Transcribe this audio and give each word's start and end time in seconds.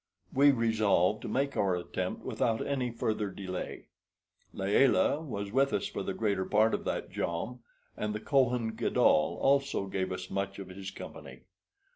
We 0.33 0.49
resolved 0.49 1.21
to 1.21 1.27
make 1.27 1.55
our 1.55 1.75
attempt 1.75 2.23
without 2.25 2.65
any 2.65 2.89
further 2.89 3.29
delay. 3.29 3.89
Layelah 4.51 5.21
was 5.21 5.51
with 5.51 5.73
us 5.73 5.85
for 5.85 6.01
the 6.01 6.15
greater 6.15 6.43
part 6.43 6.73
of 6.73 6.85
that 6.85 7.11
jom, 7.11 7.59
and 7.95 8.11
the 8.15 8.19
Kohen 8.19 8.69
Gadol 8.69 9.37
also 9.39 9.85
gave 9.85 10.11
us 10.11 10.31
much 10.31 10.57
of 10.57 10.69
his 10.69 10.89
company. 10.89 11.41